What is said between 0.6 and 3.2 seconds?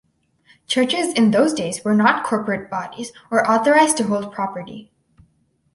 Churches in those days were not corporate bodies